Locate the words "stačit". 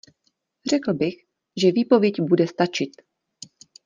2.47-2.91